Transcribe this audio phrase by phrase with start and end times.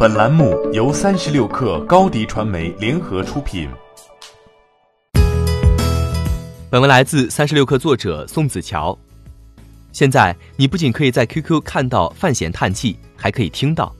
[0.00, 3.68] 本栏目由三十六氪高低传媒联合出品。
[6.70, 8.96] 本文来自三十六氪作者宋子乔。
[9.90, 13.92] 现在你不仅可以在 QQ 看到范闲叹气，还可以听到。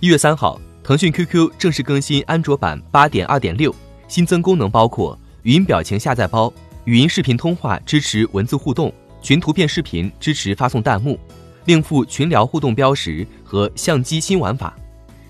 [0.00, 3.74] 一月三号，腾讯 QQ 正式更新安卓版八点二点六，
[4.08, 6.50] 新增功能包括语音表情下载包、
[6.86, 8.90] 语音视频通话支持文字互动、
[9.20, 11.20] 群图片视频支持发送弹幕。
[11.66, 14.74] 另附群聊互动标识和相机新玩法，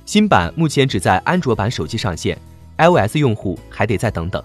[0.09, 2.35] 新版目前只在安卓版手机上线
[2.79, 4.43] ，iOS 用户还得再等等。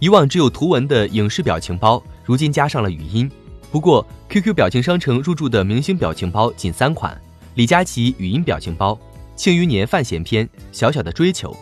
[0.00, 3.26] 以往只有图文的影视表情包，如今加上了语音。
[3.70, 7.18] 不过，QQ 表情商城入驻的明星表情包仅三款：
[7.54, 8.98] 李佳琦语音表情包、
[9.34, 11.56] 庆余年范闲篇、小小的追求。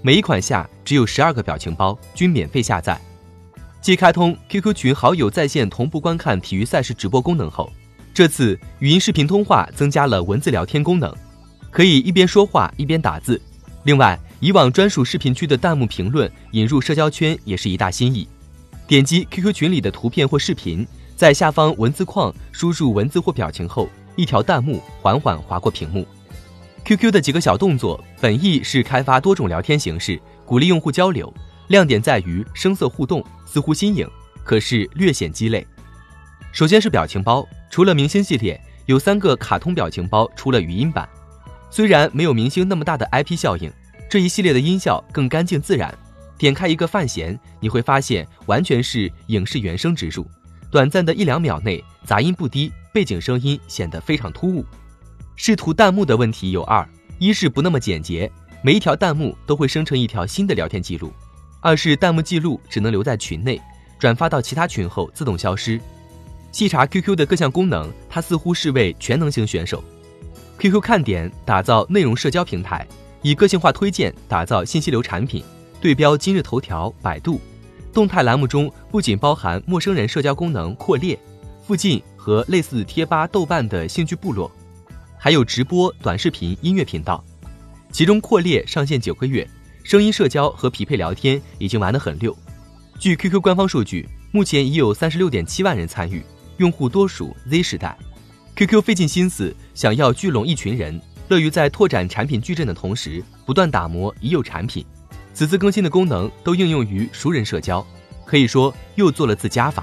[0.00, 2.96] 每一款下只有十二个表情包，均免费下载。
[3.80, 7.68] 继开通 QQ 群好友在线同步观看体育赛事直播功能后。
[8.14, 11.12] 这次语音视频通话增加了文字聊天功能，
[11.72, 13.40] 可以一边说话一边打字。
[13.82, 18.28] 另外，以往专属视频区的弹幕评论引入社交圈也是一大新意。
[18.86, 26.06] 点击 QQ 群里的图片或视频，在下方文字框输入文字或表情后，一条弹幕缓缓划过屏幕。
[26.84, 31.32] QQ 的几个小动作本意是开发多种聊天形式，鼓励用户交流，
[31.68, 34.06] 亮点在于声色互动，似乎新颖，
[34.44, 35.66] 可是略显鸡肋。
[36.52, 37.48] 首先是表情包。
[37.70, 41.08] 除了明星系列，有三个卡通表情包出了语音版，
[41.74, 43.72] 虽然没有明星那么大的 IP 效应，
[44.06, 45.92] 这一系列的音效更干净自然。
[46.36, 50.26] 点开一个范闲，你会发现完全是影视原声植入，
[50.70, 54.62] 短暂的一两秒内杂音不低，背景声音显得非常突兀。
[55.34, 56.86] 视图弹幕的问题有二：
[57.18, 58.30] 一是不那么简洁，
[58.62, 61.08] 每一条弹幕都会生成一条新的聊天记录；
[61.62, 63.58] 二是弹幕记录只能留在群内，
[63.98, 65.80] 转发到其他群后自动消失。
[66.50, 69.82] 细查 QQ 的各项功能，它似乎是位全能型选手。
[70.62, 72.86] QQ 看点打造内容社交平台，
[73.20, 75.42] 以个性化推荐打造信息流产品，
[75.80, 77.40] 对标今日头条、百度。
[77.92, 81.18] 动态栏目中不仅包含陌生人社交功能扩列、
[81.66, 84.48] 附近和类似贴吧、豆瓣的兴趣部落，
[85.18, 87.24] 还有直播、短视频、音乐频道。
[87.90, 89.44] 其中扩列上线九个月，
[89.82, 92.32] 声音社交和匹配聊天已经玩得很溜。
[93.00, 96.22] 据 QQ 官方数据，目前已有三十六点七万人参与。
[96.58, 97.98] 用户多属 Z 时代
[98.62, 104.86] ，QQ 费尽心思想要聚拢一群人，乐于在拓展产品矩阵的同时，不断打磨已有产品。
[105.34, 107.84] 此次更新的功能都应用于熟人社交，
[108.24, 109.82] 可以说又做了次加法。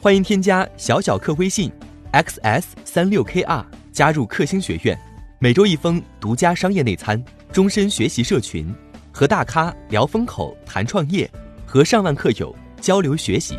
[0.00, 1.72] 欢迎添加小小客微信
[2.12, 4.96] xs 三六 kr 加入克星学院，
[5.40, 7.20] 每周一封独家商业内参，
[7.52, 8.72] 终身学习社群，
[9.10, 11.28] 和大咖聊风口谈创业。
[11.68, 13.58] 和上万客友交流学习。